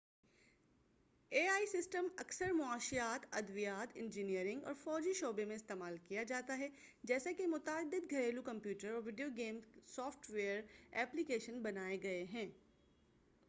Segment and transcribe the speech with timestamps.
[1.31, 6.69] ابھی ai system اکثر معاشیات ادویات انجینئرنگ اور فوجی شعبے میں استعمال کیا جاتا ہے
[7.03, 9.59] جیسے کہ متعدد گھریلو کمپیوٹر اور video game
[9.87, 10.61] software
[10.91, 12.49] application بنائے گئے ہیں